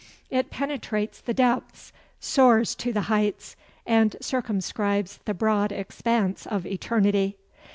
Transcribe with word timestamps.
It 0.31 0.49
penetrates 0.49 1.21
the 1.21 1.31
depths, 1.35 1.93
soars 2.19 2.73
to 2.73 2.91
the 2.91 3.01
heights, 3.01 3.55
and 3.85 4.15
circumscribes 4.19 5.19
the 5.25 5.35
broad 5.35 5.71
expanse 5.71 6.47
of 6.47 6.65
eternity. 6.65 7.37